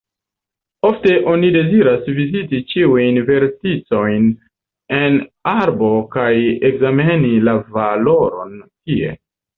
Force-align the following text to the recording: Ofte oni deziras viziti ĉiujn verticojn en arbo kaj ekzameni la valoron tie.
Ofte 0.87 1.11
oni 1.33 1.49
deziras 1.55 2.07
viziti 2.19 2.61
ĉiujn 2.71 3.19
verticojn 3.29 4.25
en 5.01 5.21
arbo 5.53 5.91
kaj 6.17 6.33
ekzameni 6.71 7.33
la 7.51 7.55
valoron 7.77 8.57
tie. 8.71 9.15